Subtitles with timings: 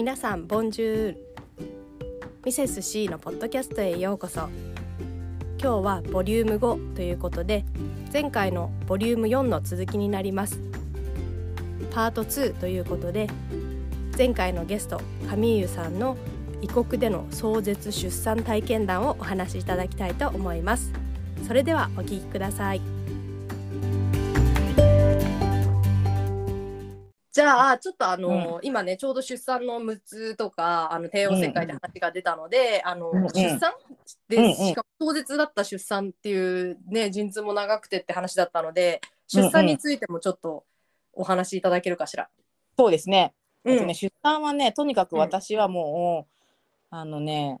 [0.00, 1.34] 皆さんボンジュール。
[2.42, 4.48] ミセス C のポッドキャストへようこそ。
[5.60, 7.66] 今日はボリューム5ということで
[8.10, 10.58] 前回のボリューム4の続きになります。
[11.90, 13.28] パート2ということで
[14.16, 16.16] 前回のゲストカミーユさんの
[16.62, 20.90] 異国での壮絶出産体験談をお話しいただきたいと思います。
[21.46, 22.99] それではお聞きください。
[27.40, 28.66] じゃあちょっとあの、うん。
[28.66, 33.28] 今ねちょうど出産の6つとかあの帝王切開で話が出たので、あの、うんうん。
[33.30, 33.72] 出産
[34.28, 34.54] で、うんうん。
[34.54, 40.64] しかも壮絶だった出産っていうね陣痛も長くてって話だったので出産についてもちょっと
[41.14, 42.28] お話しいただけるかしら。
[42.76, 43.32] そうですね。
[43.64, 43.72] うん。
[43.72, 46.36] えっとね出産はね、とにかく私はもう、
[46.90, 47.58] あのね、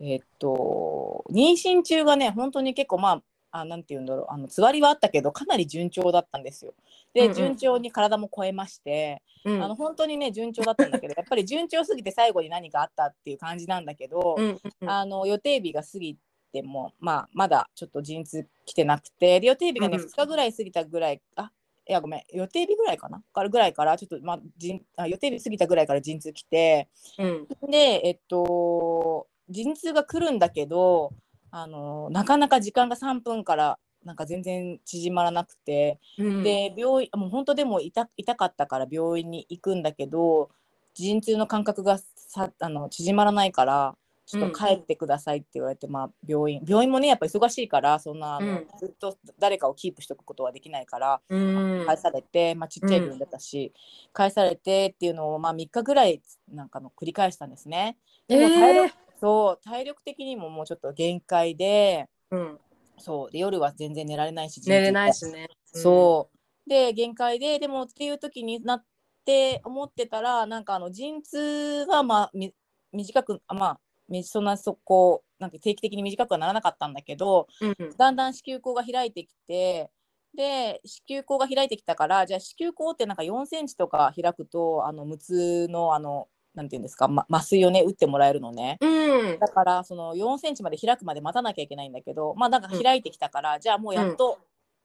[0.00, 6.74] えっと、妊娠中がね、本当に結構、まあ、あなんて言うんだろう、あのつわりはあったけど、かなり順調だったんですよ。
[7.14, 7.34] で、うんうん。
[7.34, 9.62] 順調に体も超えまして、うん。
[9.62, 16.16] あの本当にね、順調だったんだけど、 やっぱり順調すぎて最後に何かあったっていう感じなんだけど、うんうんあの予定日が過ぎ
[16.52, 21.50] ても、まあ、まだちょっと陣痛来てなくてで予定日がね、うん2日ぐらい過ぎたぐらいあ
[21.88, 23.22] いやごめん予定日ぐらいかな？
[23.32, 26.88] からぐらいからちょっと、まあ、陣あ予定日過ぎたぐらいから陣痛来て
[27.18, 27.48] うん。
[27.70, 31.12] でえっと陣痛が来るんだけど
[31.52, 36.42] あのなかなか時間が3分からなんか全然縮まらなくて、うん。
[36.42, 40.50] で病院もう本当でも痛痛かったから病院に行くんだけど
[40.94, 46.62] 陣痛の間隔がさあの縮まらないからちょっと帰ってくださいって言われて、まあ、病院。
[46.66, 48.66] 病院もねやっぱ忙しいからそんなうん。
[48.78, 51.84] ずっと誰かをキープしておくことはできないからうん。
[51.84, 53.74] 返されて、まあ、ちっちゃい病院だったし、
[54.14, 57.98] 返されてっていうのを、まあ、3日ぐらいなんかの繰り返したんですね。
[58.26, 62.58] でもえーそう体力的にももうちょっと限界でうん、
[62.98, 65.48] そうで夜は全然寝られないし寝れないしね。
[65.64, 66.30] そ
[66.66, 66.68] う。
[66.68, 68.84] で、限界で、でもっていう時になっ
[69.24, 72.54] て思ってたら、なんかあの陣痛がまあみ
[72.92, 79.90] 短く、あまあ、みそんなそこ、なんか定期的に短くはならなかったんだけど、うんだんだん子宮口が開いてきて、
[80.34, 88.78] で、子宮口が開いてきたから、じゃあ子宮口ってなんか4センチとか開くと、あの無痛のあの、なんていうんですか、ま、麻酔をね、打ってもらえるのね。
[88.80, 89.38] うん。
[89.38, 94.38] だからその4センチまで開くまで待たなきゃいけないんだけどまあなんか開いてきたから、じゃあもうやっと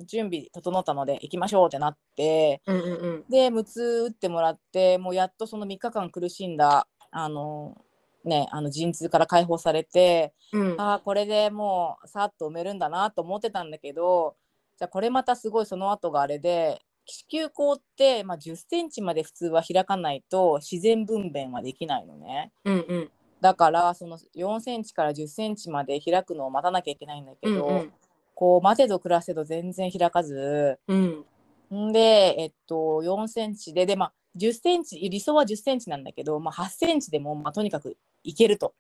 [0.06, 3.26] 準備整ったので行きましょうってなってうんうんうん。
[3.30, 7.76] で無痛打ってもらってもうやっとその3日間苦しんだあの
[8.24, 10.76] ねあの陣痛から解放されてうん。
[10.80, 14.36] ああこれでもうさっと埋めるんだなと思ってたんだけど
[14.78, 22.52] じゃあこれまたすごいその後があれで子宮口って、まあ、10センチまで普通は開かないと自然分娩はできないのね。
[22.66, 23.12] うんうん。
[23.40, 27.94] だからその4センチから10センチまで開くのを待たなきゃいけないんだけど、うん
[28.40, 30.78] こう待てど暮らせど全然開かず。
[30.88, 31.26] うん。
[31.74, 38.76] んでえっと4センチででまあ10センチ理想は10センチなんだけど、まあ、8センチでも、まあ、とにかくいけると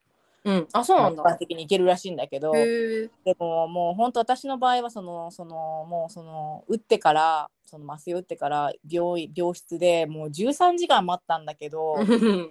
[0.47, 0.67] うん。
[0.71, 1.35] あそうなんだ。
[1.35, 11.97] 的にいけるらしいんだけどでももう本当私の場合はそのそのもうその打ってからその麻酔を打ってから病院病室でもう13時間待ったんだけど。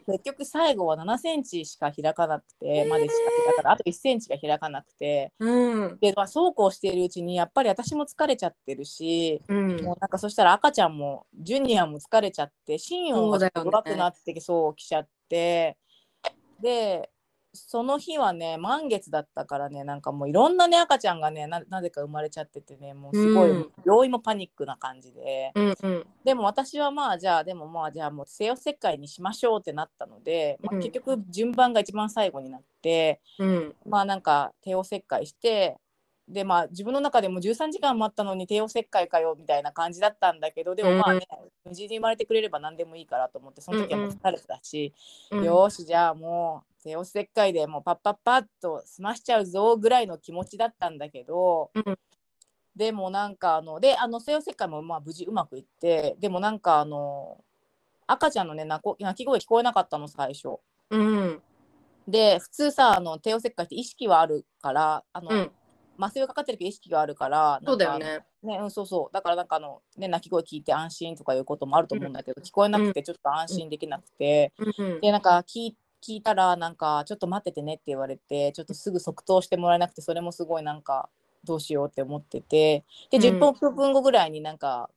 [0.06, 3.14] 結局最後は7センチしか開かなくて、までしか
[3.46, 5.32] 開かないあと1センチが開かなくて。
[5.38, 5.98] うん。
[6.00, 9.82] で、まあ、そうこうしているうちにやっぱり私も疲れちゃってるし、うん。
[9.82, 15.78] もうなんかそしたら赤ちゃんもジュニアも疲れちゃって心音が弱くなってそうきちゃって。
[16.60, 17.10] で
[17.56, 23.72] その日はね満月だったからねなんかもういろんなね赤ちゃんがねななぜか生まれちゃっててねもうすごい、うん。
[23.84, 25.53] 病院もパニックな感じで。
[25.55, 26.06] うんうん。
[26.25, 30.81] でも私はまあじゃあでもまあじゃあもう西洋切開にしましょうってなったので、まあうん。
[30.81, 33.75] 結局順番が一番最後になって、うん。
[33.87, 35.77] まあなんか帝王切開して
[36.28, 41.21] でまあ自分の中でも13時間待ったのに帝王切開かよみたいな感じだったんだけどでもまあね、
[41.65, 44.93] 無事に生まれてくれれば何でもいいからと思ってその時はもう疲れてたし、
[45.31, 45.44] うん。
[45.44, 51.98] よーしじゃあもう帝王切開でもうパッパッパッと済ましちゃうぞぐらいの気持ちだったんだけど、うん
[52.76, 57.43] でもなんかあのであの西洋切開もまあ無事うまくいってでもなんかあの
[58.06, 58.82] 赤ちゃんのね泣
[59.14, 60.58] き声聞こえなかったの最初。
[60.90, 61.43] うん。
[62.06, 65.50] で普通さあの帝王切開って意識はあるからあの、うん。
[65.99, 68.20] 麻酔がかかってるけど意識があるからそうだよね。
[68.43, 69.14] ね、うん、そうそう。
[69.14, 75.00] だからなんかあの、ね、泣き声聞いて安心とかいうこともあると思うんだけど、聞こえなくてちょっと安心できなくて、うん。
[75.00, 75.76] でなんか聞い
[76.06, 81.08] 聞いたらなんかちょっと待っててねって言われてちょっとすぐ即答してもらえなくてそれもすごいなんか
[81.43, 83.41] どうしようって思っててでうん。
[83.41, 84.88] 10分後ぐらいになんか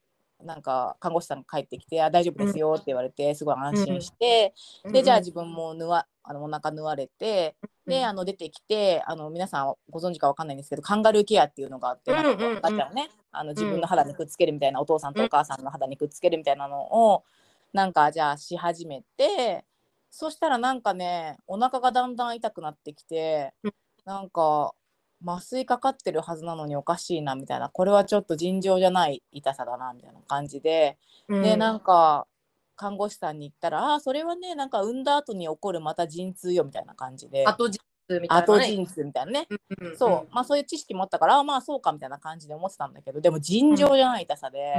[0.43, 4.53] なんか看護師さんが帰ってきて「あ大丈夫ですよ」って言われてすごい安心して、
[4.85, 7.55] でじゃあ自分も縫わあのお腹縫われて
[7.85, 16.79] であの出てきてあの皆さんご存知かわかんないんですけどカンガルーケアっていうのがあって、なんか赤ちゃんをねあの自分の肌にくっつけるみたいな、お父さんとお母さんの肌にくっつけるみたいなの
[17.13, 17.23] を
[17.73, 19.65] なんかじゃあし始めて
[20.11, 23.73] そしたらなんかねお腹がだんだん痛くなってきて、うん。
[24.05, 24.73] なんか
[25.25, 30.97] 麻酔かかってるはずなのにおかしいなみたいなこれはちょっと尋常じゃない痛さだなみたいな感じで、
[31.27, 32.25] でなんか
[32.75, 37.45] 看護師さんに言ったら「ああそれはねなんか産んだ後に起こるまた陣痛よ」みたいな感じで。
[37.45, 38.47] 後陣痛みたいな、ね。
[38.47, 40.27] 後陣痛みたいなね、うんうんそう。
[40.33, 44.73] まあそういう知識もあったからあまあそうかみたいな感じで思ってたんだけどでも尋常じゃない痛さで、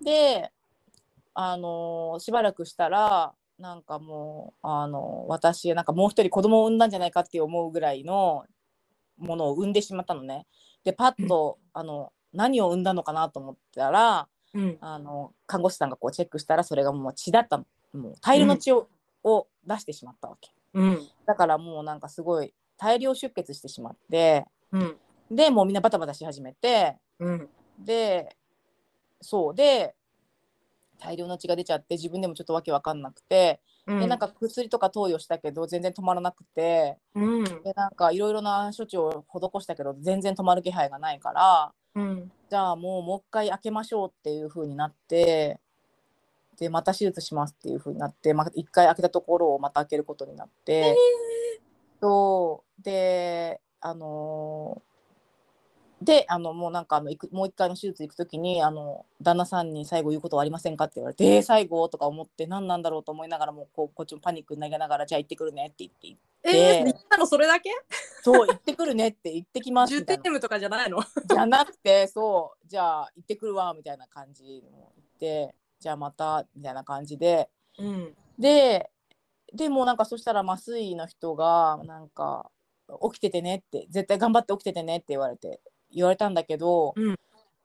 [0.00, 0.04] うん。
[0.04, 0.50] で
[1.34, 8.44] あのーしばらくしたらなんかもうあのー私なんかもう一人子供を産んだんじゃないかって思うぐらいの
[9.18, 10.46] ものを産んでしまったのね。
[10.84, 14.78] でパッと、あの何を産んだのかなと思ったらうん。
[14.80, 18.88] あの看護師さんがこうチェックしたらそれがもう血だったのもう大量の血を,、
[19.24, 20.50] を出してしまったわけ。
[20.74, 21.08] うん。
[21.26, 24.96] だからもうなんかすごい大量出血してしまってうん。
[25.30, 27.48] でもうみんなバタバタし始めてうん。
[27.78, 28.36] で
[29.20, 29.94] そうで
[30.98, 34.00] 大量の血が出ちゃって自分でもちょっとわけわかんなくて、うん。
[34.00, 37.44] でなんか薬とか投与したけど全然止まらなくてうん。
[37.44, 42.32] でなんかいろいろな処置を施したけど全然止まる気配がないからうん。
[42.50, 45.60] じゃあもうもう一回開けましょうっていう風になって
[46.58, 50.96] でまた手術しますっていう風になって、まあ、一回開けたところをまた開けることになって、
[52.00, 52.82] そう。
[52.82, 54.85] であのー
[56.02, 61.88] であのもうなんかあの行くもう一回の手術行く時にあの旦那さんに最後言うことはありませんかって言われてえー最後？
[61.88, 66.16] とか思って何なんだろうと思いながらもうこうこっちもパニックになりながらじゃあ行ってくるねって言って
[66.48, 67.70] えー、言ったのそれだけ？
[68.22, 70.22] そう行ってくるねって言ってきます重みたいな。
[70.22, 71.02] 点ムとかじゃないの？
[71.02, 77.48] じゃなくてそうじゃあ行ってくるわみたいな感じも言ってじゃあまたみたいな感じで。
[77.78, 78.14] うん。
[78.38, 78.90] で
[79.54, 82.50] でもなんかそしたら麻酔の人がなんか
[83.10, 85.60] 起きててねって絶対頑張って起きててねって言われて
[85.92, 87.16] 言われたんだけど、うん。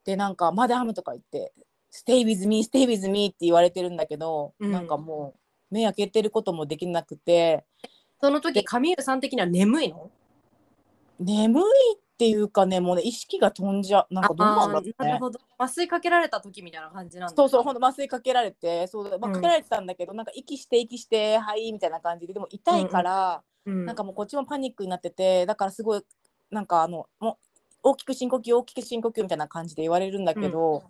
[0.03, 1.53] でなんかマダムとか言って
[1.93, 4.71] 「Stay with me stay with me」って言われてるんだけど、うん。
[4.71, 5.35] なんかも
[5.71, 7.65] う目開けてることもできなくて
[8.19, 10.09] その時カミールさん的には眠いの？
[11.19, 11.63] 眠い
[11.95, 14.93] っていうかねもうね意識が飛んじゃなんかどうなんだろうね。
[14.97, 15.39] なるほど。
[15.57, 17.35] 麻酔かけられた時みたいな感じなんだ。
[17.35, 19.33] そうそう、ほんと麻酔かけられて、そう、まあ、うん。
[19.33, 23.85] かけられてたんだけど、なんか息して息して、はいみたいな感じで、でも痛いから、うん。
[23.85, 26.01] なんかもうこっちもパニックになってて、だからすごい、
[26.49, 27.50] なんかあの、もう
[27.83, 30.83] 大きく深呼吸、大きく深呼吸みたいな感じで言われるんだけど、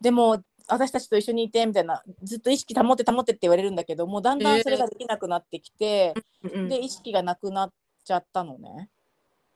[0.00, 7.72] でも、私たちと一緒にいてみたいな、ずっと意識保って保ってって言われるんだけど、もうだんだんそれができなくなってきて、うんで、意識がなくなっ
[8.04, 8.88] ちゃったのね。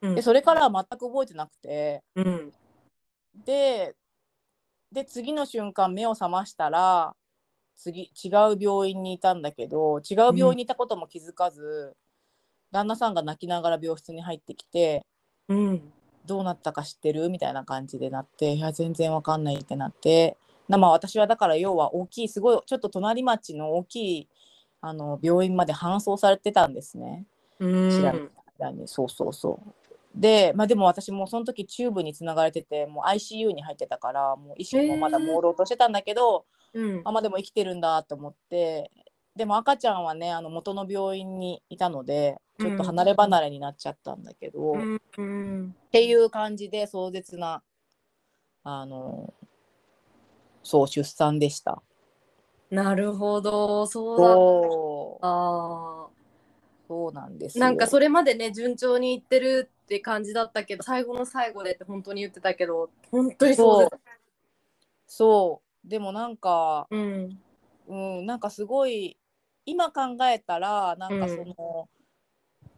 [0.02, 0.14] うん。
[0.14, 2.52] で、それからは全く覚えてなくて、うん。
[3.44, 3.94] で
[4.92, 7.14] で次の瞬間目を覚ましたら
[7.76, 11.96] 次違う病院にいたんだけど違う病院にいたことも気づかず、
[12.70, 15.04] 旦那さんが泣きながら病室に入ってきて
[15.48, 15.92] うん
[16.26, 20.36] 「どうなったか知ってる?」みたいな感じでなって「いや全然わかんない」ってなって。
[20.68, 24.28] なまあ私はだから要は大きいすごいちょっと隣町の大きい
[24.80, 27.26] あの病院まで搬送されてたんですね。
[27.58, 27.90] うん。
[27.90, 28.88] 知らない間に。
[28.88, 29.74] そうそうそう。
[30.14, 37.02] でまあでも私もその時チューブにつながれててもう ICU に入ってたからもう意識もまだ朦朧としてたんだけど、うん。
[37.04, 38.90] あまあでも生きてるんだと思って。
[39.36, 45.00] でも赤ちゃんはねあの元の病院にいたのでちょっと離れ離れになっちゃったんだけど、っうん。
[45.18, 45.76] うん。
[45.90, 47.62] ていう感じで壮絶な
[48.62, 49.32] あの
[50.62, 51.82] そう出産でした。
[52.70, 53.86] なるほど。
[53.86, 56.08] そうだあ
[56.88, 57.12] そう。
[57.12, 63.88] なんですなんかそれまでね順調にいってるって感じだったけど最後の最後でって本当に言ってたけど本当にそう
[65.06, 65.88] そう。
[65.88, 67.38] でもなんかうん。
[67.86, 69.18] うん、なんかすごい
[69.66, 71.88] 今考えたらなんかその、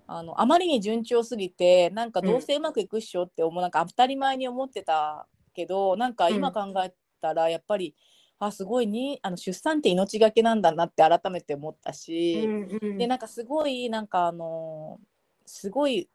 [0.07, 7.95] あのあまりに順調すぎてなんかどうせうまくいくっしょって思う、なんか当たり前に思ってたけどなんか今考えたらやっぱり、
[8.39, 12.99] あすごいにあの出産って命がけなんだなって改めて思ったし、うんうん。
[12.99, 15.01] でなんかすごいなんかあの
[15.47, 16.09] すごい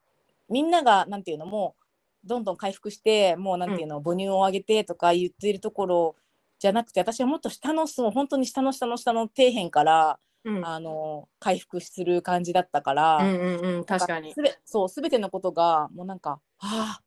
[0.50, 1.76] みんながなんていうのも
[2.24, 6.16] うどんどん回復してもうなんていうの、母乳を上げてとか言っているところ
[6.60, 10.66] じゃなくて私はもっと下のそう本当に下の下の下の底辺から、うん。
[10.66, 13.84] あの回復する感じだったから、うんうんうん。
[13.86, 14.34] 確かに。
[14.34, 17.02] すべそう全てのことがもうなんかああ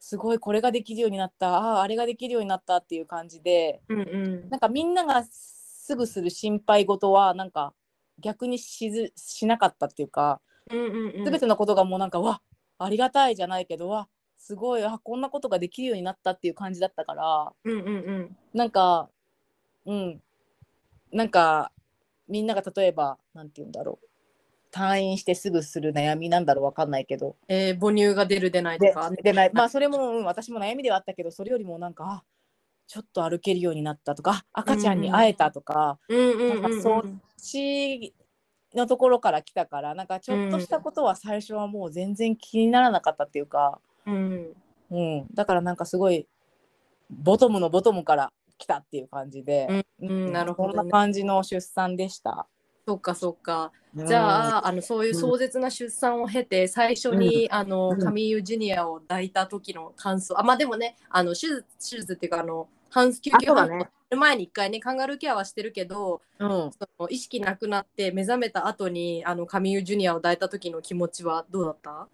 [0.00, 1.56] すごいこれができるようになった。
[1.56, 4.50] あああれができるようになったっていう感じでうんうん。
[4.50, 7.74] なんかみんながすぐする心配事はなんか
[8.18, 10.40] 逆にしずしなかったっていうか、
[10.70, 11.24] うんうんうん。
[11.24, 12.40] 全てのことがもうなんかわ
[12.78, 18.36] ありがたいじゃないけどわすごいあこんなことができるようになったっていう感じだったからうんうんうん。
[18.54, 19.10] なんか
[19.84, 20.22] うん。
[21.12, 21.72] なんか
[22.28, 24.06] みんなが例えばなんて言うんだろう。
[24.70, 27.36] 退院してすぐする悩みなんだろうわかんないけど。
[27.48, 29.10] えー母乳が出る出ないとでか。
[29.10, 29.50] でない。
[29.52, 32.24] まあそれも、うん、私も悩みではあったけどそれよりもなんかあ
[32.86, 38.14] ちょっと歩けるようになったとかあ赤ちゃんに会えたとか、うんなんかそうち
[38.74, 44.52] のところから来たからなんかちょっとしたことは最初はもう全然気にならなかったっていうか、うん。
[44.90, 46.26] うん、だからなんかすごい
[47.10, 50.74] ボトムのボトムから来たっていう感じで、うんうんなるほどね。
[50.76, 52.46] そんな感じの出産でした。
[52.86, 53.72] そっかそっか。
[53.94, 57.98] じゃああのそういう壮絶な出産を経て最初に、あのうん。
[58.00, 60.38] カミーユジュニアを抱いた時の感想。
[60.38, 72.08] あまあでもねあの手術手術っていうかあの半救急搬送する前に一回ねカンガルーケアはしてるけどうん、その意識なくなって目覚めた後にあのカミーユジュニアを抱いた時の気持ちはどうだった？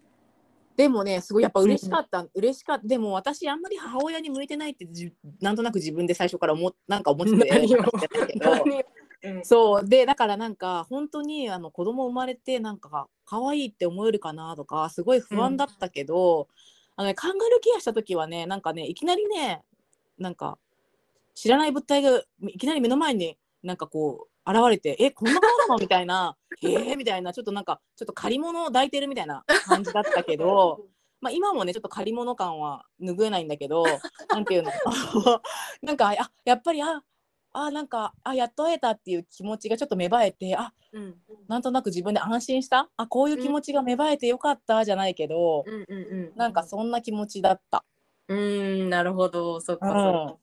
[0.75, 2.87] でもねすごいやっぱ嬉しかった、嬉しかった。
[2.87, 8.51] でも私あんまり母親に向いてないってじなんとなく自分で最初から思っなんか思ってたけど。
[9.23, 9.45] うん。
[9.45, 9.87] そう。
[9.87, 16.47] でだからなんか本当にあの子供生まれてなんか可愛いって思えるかなとかすごい不安だったけど、
[16.95, 19.63] あのね、カンガルーケアした時はねなんかねいきなりね
[20.17, 20.57] なんか
[21.33, 25.77] 知らない物体がいきなり目の前になんかこう現れて「えこんな顔なの?
[25.81, 27.33] 」みたいな「へえ」みたいな。
[27.33, 30.85] ちょっとなんかちょっと借り物を抱いてるみたいな感じだったけど。
[31.21, 33.83] まあ、今もねちょっと借り物感は拭えないんだけど
[34.29, 34.71] なんていうの？
[35.81, 37.01] なんかあやっぱりあ
[37.51, 41.15] あなんかあやっと会えたっていう気持ちがちょっと芽生えてあうん。
[41.47, 42.89] なんとなく自分で安心した？
[42.97, 47.83] あこういう気持ちが芽生えてよかったじゃないけど、うんうんうんなんかそんな気持ちだった。
[48.27, 49.61] うんなるほど。
[49.61, 50.33] そっかそっうん。
[50.33, 50.37] っ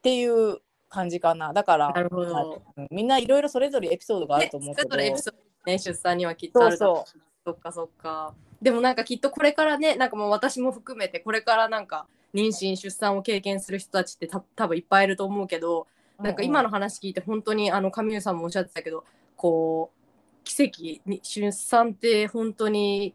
[0.00, 0.62] ていう
[0.96, 1.52] 感じかな。
[1.52, 2.62] だからかなるほど。
[2.90, 7.18] みんないろいろそれぞれエピソードがあると思うけど、それぞれエピソードね出産にはきっとあるそう。
[7.44, 8.34] そっかそっか。
[8.62, 15.86] でもなんかきっとこれからねなんかもう私も含めてこれからなんか妊娠出産を経験する人たちってた多分いっぱいいると思うけど、
[16.18, 19.04] なんか今の話聞いて本当にあの神生さんもおっしゃってたけど
[19.36, 23.14] こう奇跡に出産って本当に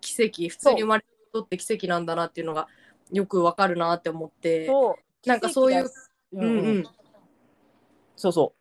[0.00, 2.68] 奇跡普通に生まれることって奇跡なんだなっていうのが
[3.12, 4.68] よくわかるなって思って
[5.24, 5.90] なんかそういう
[6.32, 6.46] うんう
[6.78, 6.84] ん
[8.16, 8.54] そうそ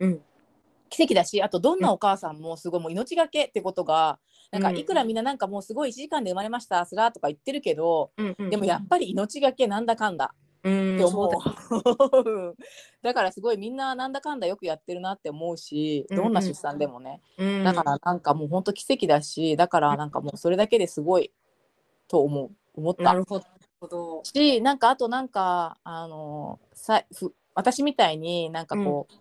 [0.00, 0.06] う。
[0.06, 0.20] うん。
[0.90, 4.18] 奇跡だしあとどんなお母さんもすごいもう命がけってことが、
[4.52, 11.30] なんかうんいくらみんななんかもうすごい1時間で生まれましたすらとか言ってるけど、うんうんでもやっぱり命がけなんだかんだうんって思う。
[11.32, 12.56] そう。
[13.02, 16.24] だからすごいみんななんだかんだよくやってるなって思うしうんうん。
[16.24, 17.64] どんな出産でもね、うん。
[17.64, 21.32] だからなんかもうほんと奇跡だしだからなんかもうそれだけですごい
[22.06, 22.50] と思う。
[22.76, 23.02] 思った。
[23.02, 23.40] なるほ
[23.88, 24.22] ど。
[24.24, 29.14] しなんかあとなんかあのさふ私みたいになんかこう、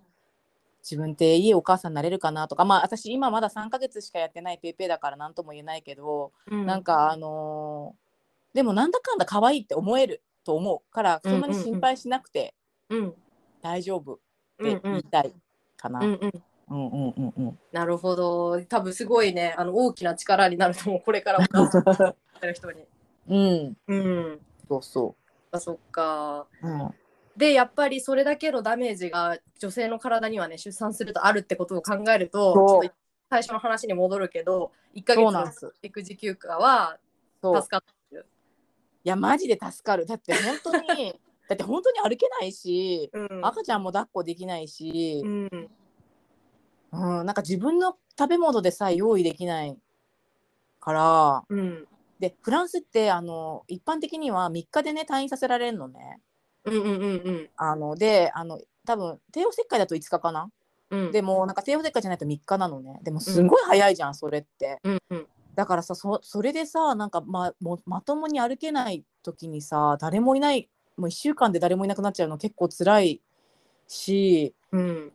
[0.82, 8.04] 自分っていいお母さんになれるかなとかまあ私今まだ3ヶ月しかやってないペイペイだから何とも言えないけど、なんかあのー
[8.54, 12.54] でもなんだかんだ可愛いって思えると思うからそんなに心配しなくて
[12.90, 13.14] うん
[13.64, 14.18] 大丈夫っ
[14.60, 14.80] うんうん。
[14.82, 15.34] て言いたい
[15.78, 16.00] かな。
[16.00, 16.44] うんうん。
[16.70, 17.60] うんうんうんうん。
[17.72, 18.62] なるほど。
[18.66, 21.96] 多分すごいねあの大きな力になると思うこれからお母さんに
[22.42, 22.84] なる人に。
[23.30, 24.40] うん、うん。
[24.68, 25.16] そうそ
[25.52, 26.48] あそっか。
[26.62, 26.68] う。
[26.68, 26.94] うん、
[27.36, 32.94] でやっぱりそれだけのダメージが女性の体にはね出産するとあるってことを考えるとちょっと
[33.30, 35.72] 最初の話に戻るけど1ヶ月の。
[35.82, 37.00] 育児休暇は。
[37.42, 38.28] 助かってる。
[39.04, 40.06] いやマジで助かる。
[40.06, 45.70] だって本当に だって本当に歩けないし、うん赤ちゃんも抱っこできないしう、ん
[46.92, 49.78] うん、なんか自分の食べ物でさえ用意できない
[50.80, 51.44] から。
[51.50, 51.88] うん
[52.20, 56.22] でフランスってあの一般的には3日でね退院させられるのね。
[56.66, 57.50] うんうんうんうん。
[57.58, 60.50] あのであの多分帝王切開だと5日かな？
[60.90, 61.12] うん。
[61.12, 63.00] でもなんか帝王切開じゃないと3日なのね。
[63.04, 64.80] でもすごい早いじゃん、それって。
[64.84, 65.28] うんうん。
[65.56, 70.68] だからさそそれでさなんかまもまともに歩けない時にさ誰もいない
[70.98, 73.22] もう1週間で誰もいなくなっちゃうの結構辛い
[73.88, 74.56] し。
[74.72, 75.12] うん。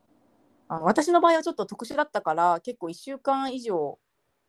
[0.69, 3.99] あの私の場合はちょっと特殊だったから結構1週間以上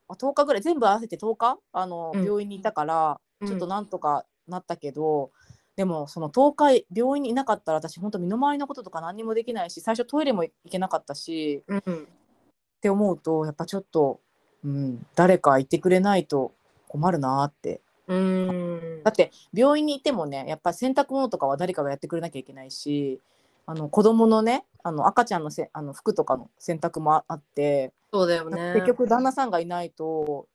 [0.10, 1.60] あ10日ぐらい全部合わせて10日？
[1.72, 2.26] あの、うん。
[2.26, 5.32] 病院にいたからうんちょっとなんとかなったけど、
[5.80, 11.82] でもその10日病院にいなかったら私本当身の回りのこととか何にもできないし最初トイレも行けなかったしうんっ
[12.82, 14.20] て思うとやっぱちょっと、
[14.66, 16.52] うん、誰かいてくれないと
[16.90, 23.22] 困るなってうんだって病院にいてもねやっぱ洗濯物とかは誰かがやってくれなきゃいけないし
[23.66, 28.74] あの子供のねあの赤ちゃんのせあの服とかの洗濯もああって、そうだよね。
[28.76, 30.48] 結局旦那さんがいないと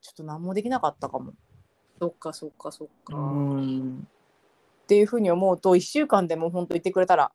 [0.00, 1.32] ちょっと何もできなかったかも。
[2.00, 3.16] そっかそっかそっか。
[3.16, 3.20] う
[3.60, 4.08] ん
[4.88, 7.30] っていうふうに思うと1週間でも本当言ってくれたら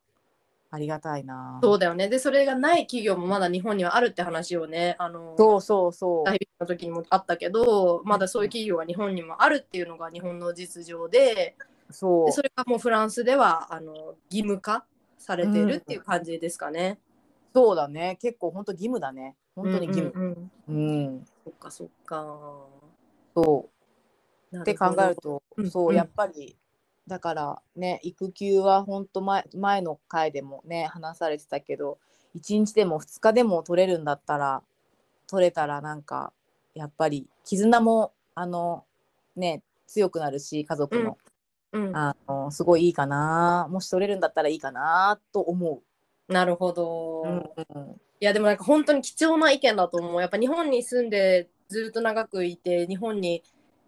[0.72, 1.60] ありがたいな。
[1.62, 2.08] そうだよね。
[2.08, 6.24] で、それがない企業もまだ日本にはあるって話をね、あの、そうそうそう。
[6.24, 11.54] 大の時にもあったけど、まだそういう企業が日本にもあるっていうのが日本の実情で、
[11.90, 12.26] そう。
[12.26, 14.84] でそれがもうフランスではあの義務化
[15.16, 16.98] されてるっていう感じですかね。
[17.54, 18.18] そうだね。
[18.20, 19.36] 結構本当義務だね。
[19.54, 20.12] 本当に義務。
[20.12, 21.06] うんうんうん。
[21.06, 21.24] うん。
[21.44, 22.66] そっかそっか。
[23.36, 23.74] そう。
[24.56, 25.70] って考えると、うん。
[25.70, 25.94] そう、うん。
[25.94, 26.56] やっぱり
[27.06, 31.98] だからね育休は本当前前の回でもね話されてたけど
[32.36, 34.62] 1日でも2日でも取れるんだったら
[35.26, 36.32] 取れたらなんか
[36.74, 38.84] やっぱり絆もあの
[39.36, 41.18] ね強くなるし家族の,、
[41.72, 43.68] うん、あのすごいいいかな。
[43.70, 45.82] もし取れるんだったらいいかなと思
[46.28, 47.66] なるほど、う。
[47.74, 48.00] うん。
[48.20, 50.20] いやでもなんか本当に貴重な意見だと思う。
[50.20, 53.42] やっぱ日本に住んでずっと長くいて日本に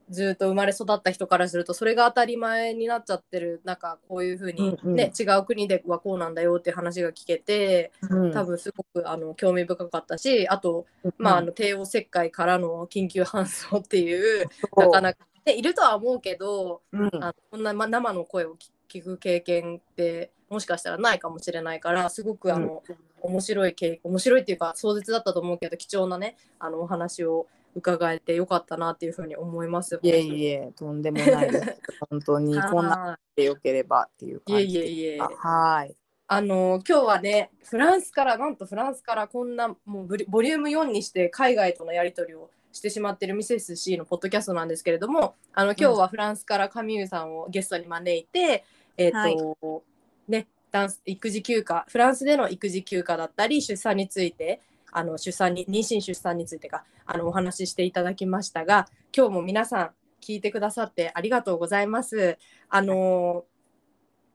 [0.09, 5.01] ずっと生まれ育った人からするとそれが当たり前になっちゃってる中こういうふうに、ねうんうん。
[5.01, 8.33] 違う国ではこうなんだよっていう話が聞けてうん。
[8.33, 10.87] 多分すごくあの興味深かったしあと、
[11.19, 14.47] まあ、あの帝王切開からの緊急搬送っていう
[14.77, 17.11] なかなか、ね、いるとは思うけどうん。
[17.15, 22.83] あのこんな、ま、生の声を聞聞く経験ってもしかしたらないかもしれないからすごくあの、
[23.21, 27.47] 面白い経面白いっていうか壮絶だったと思うけど貴重なねあのお話を
[27.77, 30.01] 伺えてよかったなっていうふうに思います。
[30.03, 31.81] いえいえとんでもないです。
[32.11, 35.19] 本当にこんなはでよければっていういいえ感じいえいえ。
[35.19, 35.95] はい。
[36.29, 48.65] あの今日はねフランスからなんとフランスからこんなもうボリューム4にして海外とのやり取りをしてしまってるミセス C のポッドキャストなんですけれどもあの今日はフランスからカミューさんをゲストに招いて、
[48.97, 49.85] えっ、と、
[50.27, 54.61] ねダンス育児休暇フランスでの育児休暇だったり出産について
[54.97, 59.91] あの出産に妊娠出産についてかあのお話ししていただきましたが今日も皆さん
[60.23, 62.39] 聞いてくださってありがとうございます。
[62.71, 63.45] あの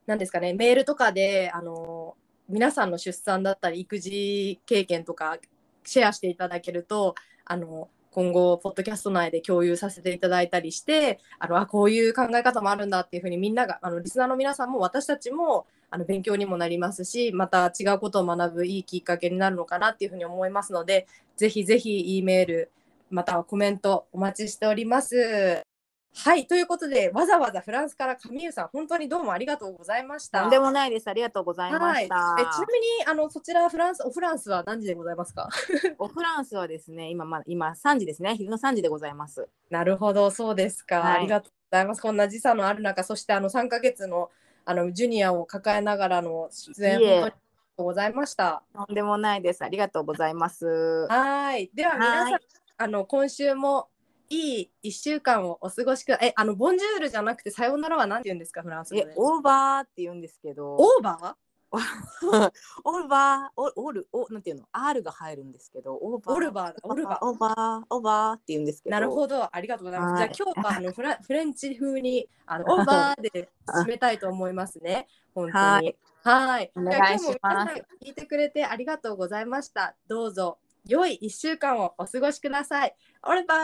[0.06, 2.15] なんですかねメールとかであの
[2.48, 5.39] 皆さんの出産だったり育児経験とか
[5.84, 22.72] シェアしていただけるとあの今後ポッドキャスト内で共有させていただいたりしてあのあこういう考え方もあるんだっていうふうにみんながあのリスナーの皆さんも私たちもあの勉強にもなりますしまた違うことを学ぶいいきっかけになるのかなっていうふうに思いますのでぜひぜひ E メール
[23.10, 25.70] またはコメントお待ちしております。
[26.13, 30.41] はいということでわざわざフランスからカミューさん本当にどうもありがとうございました。
[30.41, 31.08] とんでもないです。
[31.08, 35.50] ありがとうございまはい、えちした、なみにあのそちらフランスオフランスは何時でございますか？
[36.00, 38.36] おフランスはですね今まあ今3時ですね。
[38.36, 39.47] 昼の3時でございます。
[39.69, 41.17] なるほどそうですか、はい。
[41.19, 42.02] ありがとうございます。
[42.02, 44.30] こんな時差のある中そしてあの3ヶ月の
[44.65, 47.38] あのジュニアを抱えながらの出演本当にありがと
[47.80, 48.63] うございました。
[48.76, 49.63] とんでもないです。
[49.63, 51.08] ありがとうございます。
[51.08, 51.71] はい。
[51.74, 52.41] では皆さんはい
[52.78, 53.89] あの今週も
[54.32, 59.08] いい1週間をお過ごしくだえあのボンジュールじゃなくてさようならは何て言うんですかフランス語で？
[59.10, 61.36] えオーバーって言うんですけどオーバ
[61.74, 70.22] オーバー オオルおなんていうの？R が入るんですけどオーバーオルバーオルバーオーバーオーバーって言うんですけどなるほど、ありがとうございます。
[70.22, 75.08] はいじゃあ今日はあのフラフレンチ風にあの オーバーで締めたいと思いますね。
[75.34, 75.96] 本当に。
[76.24, 76.80] ははいい。
[76.80, 79.96] お願いします聞いてくれてありがとうございました。
[80.08, 82.96] どうぞ良い一週間をお過ごしください。
[83.23, 83.57] Olva!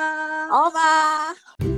[0.51, 1.76] Olva!